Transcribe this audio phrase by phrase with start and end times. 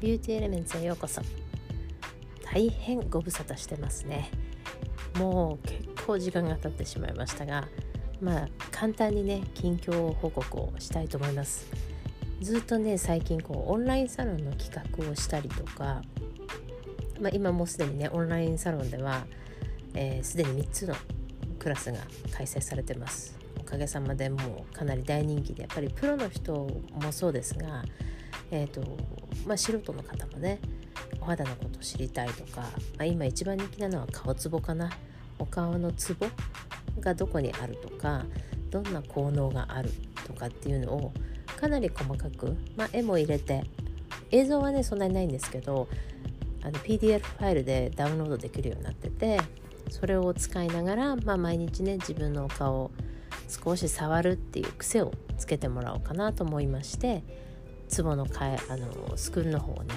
[0.00, 1.22] ビューティーエレメンツへようこそ。
[2.42, 4.30] 大変ご無沙汰してますね。
[5.18, 7.68] もう結構時間が経ってしまいましたが
[8.20, 11.66] まあ簡単にね近況報告をしたいと思います。
[12.40, 16.02] ずっとね最近こうオンラインサロンの企画をしたりとか、
[17.20, 19.24] まあ、今もうすでにねオンラインサロンでは
[20.22, 20.94] すで、えー、に3つの
[21.58, 21.98] クラスが
[22.32, 23.38] 開催されてます。
[23.60, 27.82] おかげさまでもうかなり大人気でやっぱりプロの人もそうですが、
[28.50, 28.82] えーと
[29.46, 30.58] まあ、素人の方もね
[31.20, 32.68] お肌のことを知りたいとか、ま
[33.00, 34.90] あ、今一番人気なのは顔ツボかな。
[35.38, 36.26] お顔のツボ
[37.00, 38.24] がどこにあるとか
[38.70, 39.90] どんな効能がある
[40.26, 41.12] とかっていうのを
[41.56, 43.64] かなり細かく、まあ、絵も入れて
[44.30, 45.88] 映像はねそんなにないんですけど
[46.62, 49.40] あの PDF ファイルでダウンロードできるようになってて
[49.90, 52.90] それを使いながら、まあ、毎日ね自分のお顔を
[53.48, 57.22] 少し触るっていう癖をつけてもらおうかなと思いまして
[57.88, 59.94] ツボのかえあのスクールの方をね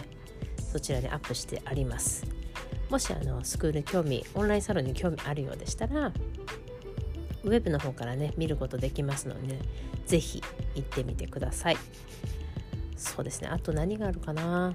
[0.71, 2.25] そちらにアップしてあります。
[2.89, 6.13] もしあのスクール興味オンラインサロンに興味あるようでしたら
[7.43, 9.59] ウェブの方からね見ることできますので、ね、
[10.05, 10.41] ぜひ
[10.75, 11.77] 行ってみてください。
[12.95, 13.49] そうですね。
[13.49, 14.73] あと何があるかな、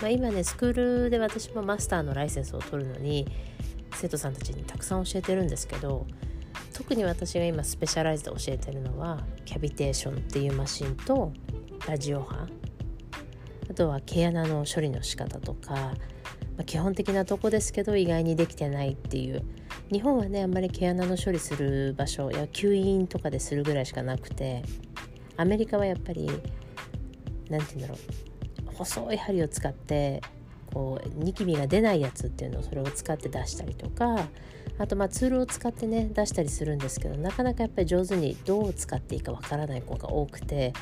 [0.00, 3.26] まあ、今ねスクールで私もマスターのライセンスを取るのに
[3.94, 6.06] 生徒さんたちにたくさん教えてるんですけど
[6.74, 11.32] 特に私が今スペシャライズで教えてるのはキャビテーションっていうマシンと
[11.86, 12.48] ラジオ波
[13.70, 15.92] あとは毛穴の処理の仕方とか、ま
[16.60, 19.42] あ、基本的なとこですけど意外にできてないっていう。
[19.92, 24.64] 日本はねあんまり毛穴の処理する場所や吸引とかでするぐらいしかなくて
[25.36, 26.28] アメリカはやっぱり
[27.48, 27.98] 何て言うんだろう。
[28.74, 30.20] 細い針を使って
[30.72, 34.28] こうニキビが出ないやつっていうのをそれを使って出したりとか
[34.78, 40.74] あとまあツールを使ってね出したりするんですけどなかなかやっぱり上手にどう使っていいかわからない子が多くて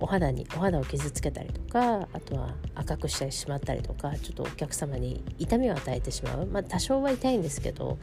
[0.00, 6.46] お肌にお肌を傷つけたりとかあとは赤くしてしまったりとかちょっとお客様に痛みを与えてしまう。
[6.46, 7.98] まあ多少は痛いんですけど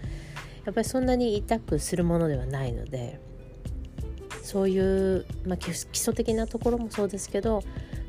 [0.66, 3.20] やっぱりそんなに痛くするものではないので
[4.44, 7.64] そういう、まあ、基礎的なところもそうですけど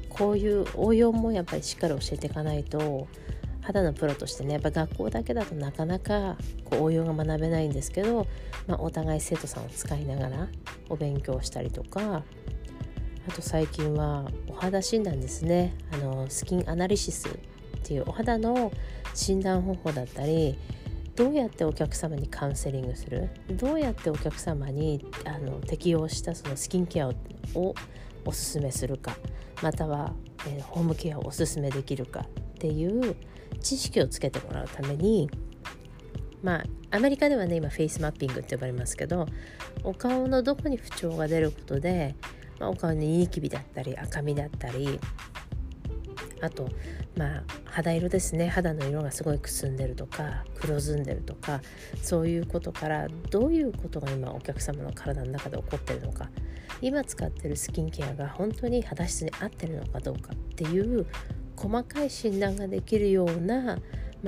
[0.09, 3.09] こういう応用もやっぱりしっかり教えていかないと
[3.63, 8.27] 肌のプロとしてねやっぱ学校だけだとなかなかこう応用が学べないんですけど、
[8.67, 10.49] まあ、お互い生徒さんを使いながら
[10.89, 12.23] お勉強したりとか
[13.29, 15.75] あと最近はお肌診断ですね。
[15.93, 17.33] あのスキンアナリシスっ
[17.83, 18.73] ていうお肌の
[19.13, 20.59] 診断方法だったり
[21.15, 23.29] どうやってお客様にカウンセリングする？
[23.51, 27.11] どうやってお客様にあの適用したそのスキンケア
[27.55, 27.75] を
[28.25, 29.15] おすすめするか？
[29.63, 30.15] または、
[30.47, 32.21] えー、ホームケアをおすすめできるか？
[32.21, 32.25] っ
[32.59, 33.15] ていう
[33.61, 35.31] 知識をつけてもらうために
[36.43, 39.27] まあアメリカではね今フェイスマッピングって呼ばれますけど
[39.85, 42.15] お顔のどこに不調が出ることで
[42.59, 44.99] まあ、お顔にニキビだったり赤みだったり
[46.41, 46.69] あと
[47.17, 48.49] まあ肌色ですね。
[48.49, 51.61] 肌の色がすごいくすんでるとか黒ずんでるとか
[52.03, 56.29] そういうことからどういうことが今お客様の体の中で起こってるのか
[56.81, 61.07] 今使ってるスキンケアが本当に肌質に合ってるのかどうかっていう
[61.57, 63.79] 細かい診断ができるような、まあ、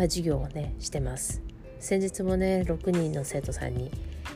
[0.03, 1.50] 授業をねしてます。
[1.81, 3.91] 先日もね6人の生徒さんに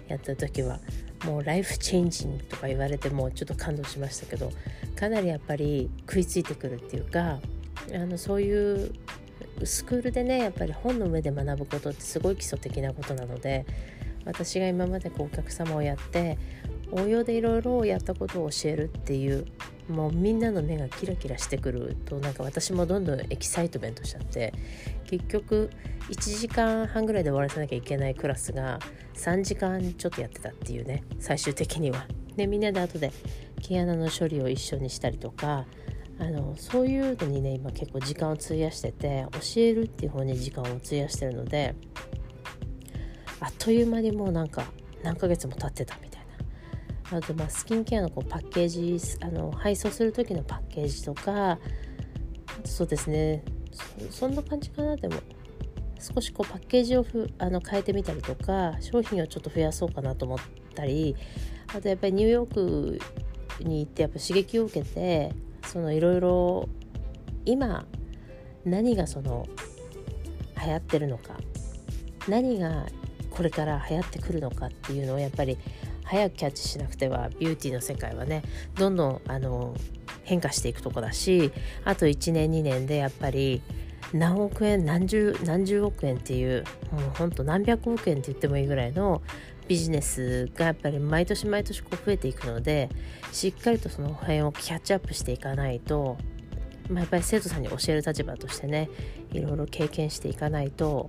[0.09, 0.81] やった時は
[1.25, 4.51] もうライフチェンジングとか言われてもちょっと感動しましたけど
[4.97, 7.39] かなりやっぱり食いついてくるっていうか
[7.95, 8.93] あのそういう
[9.63, 13.67] スクールでねやっぱり本の上で学ぶことってすごい基礎的なことなので
[14.25, 16.39] 私が今までこうお客様をやって
[16.91, 19.47] 応用でいろいろやったことを教えるっていう
[19.89, 24.55] もうみんなの目がキラキラしてくるとなんか私もどんどんエキサイトメントしちゃって
[25.05, 25.71] 結局
[26.09, 28.79] 1時間半ぐらいで終わらせなきゃいけないクラスが
[29.15, 32.07] 3時間ちょっとやってたっていうね最終的には。
[32.37, 33.13] でみんなで後で
[33.63, 35.67] 毛穴の処理を一緒にしたりとか
[36.19, 41.75] あのそういうのにね今結構時間を費やしてて教えるっていう方に時間を費やしてるので
[43.41, 44.65] あっという間にもうなんか
[45.03, 46.14] 何ヶ月も経ってたみたいな
[47.13, 51.59] あとまあスキンケアのこうパッケージあの配送する時のパッケージとか
[52.65, 53.45] そうですね。
[54.11, 54.97] そんな感じかな。
[54.97, 55.17] でも
[55.99, 60.39] 少しこうパッケージをふあの変えてみたりとか商品をちょっと増やそうかなと思っ
[60.75, 61.17] たり
[61.75, 62.99] あとやっぱりニューヨーク
[63.61, 65.33] に行ってやっぱ刺激を受けて
[65.67, 66.69] そのいろいろ
[67.47, 67.87] 今
[68.65, 69.47] 何がその
[70.63, 71.37] 流行ってるのか
[72.29, 72.87] 何が
[73.31, 75.59] これから流行ってくるのかっていうのをやっぱり
[76.05, 78.43] 早くキャッチしなくてはビューティーの世界はね
[78.77, 79.75] どんどんあの
[80.23, 81.53] 変化していくとこだし
[81.85, 83.63] あと1年2年でやっぱり
[84.13, 89.23] 何億円何十何十億円っていうもうほんと何百億円って言ってもいいぐらいの
[89.67, 92.91] ビジネスがやっぱり毎年毎年こう増えていくので
[93.33, 96.19] しっかりとその辺をキャッチアップしていかないと
[96.91, 98.91] まあ、やっぱり生徒さんに教える立場としてね
[99.33, 101.09] いろいろ経験していかないと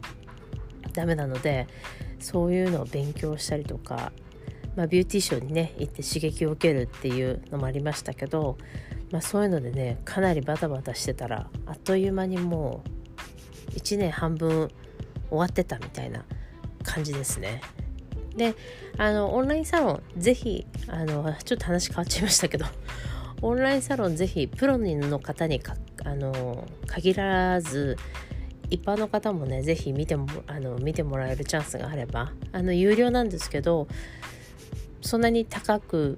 [0.93, 1.67] ダメなので
[2.19, 4.13] そういうのを勉強したりとか、
[4.75, 8.57] まあ、ビューティーショーにね行って刺激を受けるっていうのもありましたけど、
[9.11, 12.83] まあ、そういうのでねかなりバタバタしてたらあっという間にも
[13.69, 14.69] う1年半分
[15.29, 16.23] 終わってたみたいな
[16.83, 17.61] 感じですね。
[18.35, 18.53] で
[18.97, 22.65] あのオンラインサロンぜひあのちょっと話変わっちゃいましたけど
[23.41, 25.61] オンラインサロンぜひプロの方に
[26.03, 27.97] あの限らず
[28.69, 33.87] 一般の方もねぜひ見てもあの見てもらえるチャンスがあればあの有料なんですけど
[35.05, 36.17] そんなに高く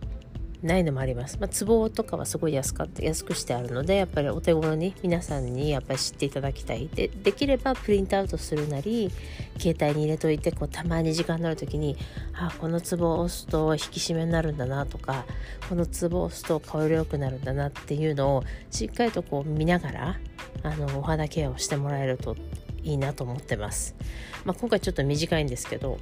[0.64, 1.38] ないのもあります。
[1.40, 9.12] まあ、壺とかはすごい安かって安くしてあるのでやっぱりお手頃に皆さんにやっぱり知っていただきたいでできればプリントアウトするなり
[9.60, 11.96] 携帯に入れといてこうたまに時間になる時に
[12.34, 15.26] あこの壺を押すと引き締めになるんだなとか
[15.70, 20.20] この壺を押すと香り良くなるんだなっていうのをしっかりとこう見ながら
[20.64, 22.36] あのお肌ケアをしてもらえると
[22.84, 23.96] いいなと思ってます。
[24.44, 26.00] まあ、今回ちょっと短いんですけど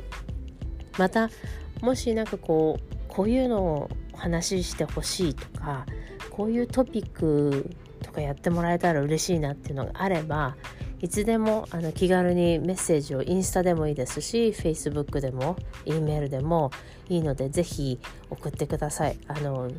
[0.98, 1.30] また
[1.86, 5.86] もしなんかこうこういうのを話してほしいとか
[6.32, 10.56] こういうトピックとかやってもらえたら嬉しいなっていうのがあれば
[11.00, 16.72] いつでもあの気軽にメッセージをインスタでもいいですし Facebook でも E メールでも
[17.08, 18.00] いいのでぜひ
[18.32, 19.70] 送ってくださいあの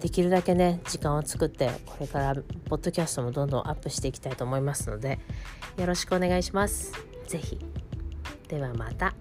[0.00, 5.20] できるだけね時間を作ってこれからポッドキャストもどんどんアップしていきたいと思いますので
[5.78, 6.92] よろしくお願いします。
[7.28, 7.58] ぜひ
[8.48, 9.14] ではまた。